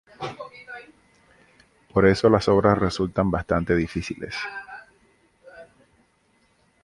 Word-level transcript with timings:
Por 1.93 2.07
eso 2.07 2.27
las 2.27 2.47
obras 2.47 2.75
resultan 2.79 3.29
bastante 3.29 3.75
difíciles. 3.75 4.33